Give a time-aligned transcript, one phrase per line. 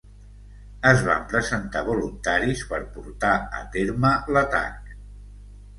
[0.91, 4.95] Es van presentar voluntaris per portar a terme l'atac